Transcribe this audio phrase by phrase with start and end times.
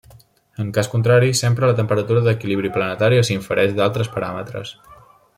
[0.61, 4.73] En cas contrari, s'empra la temperatura d'equilibri planetari o s'infereix d'altres paràmetres.